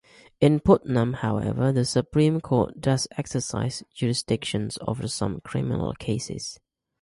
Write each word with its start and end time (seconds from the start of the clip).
In 0.39 0.59
Putnam 0.61 1.13
however, 1.13 1.71
the 1.71 1.85
Supreme 1.85 2.41
Court 2.41 2.79
does 2.81 3.07
exercise 3.19 3.83
jurisdiction 3.93 4.71
over 4.87 5.07
some 5.07 5.41
criminal 5.41 5.93
cases. 5.93 6.59